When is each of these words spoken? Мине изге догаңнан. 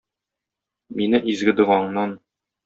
Мине 1.01 1.19
изге 1.35 1.55
догаңнан. 1.61 2.17